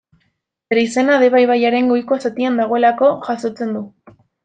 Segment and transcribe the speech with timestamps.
[0.73, 3.89] Bere izena Deba ibaiaren goiko zatian dagoelako jasotzen du.